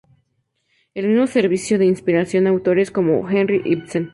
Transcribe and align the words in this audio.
Él 0.95 1.09
mismo 1.09 1.27
sirvió 1.27 1.77
de 1.77 1.85
inspiración 1.85 2.47
a 2.47 2.49
autores 2.49 2.89
como 2.89 3.29
Henrik 3.29 3.67
Ibsen. 3.67 4.09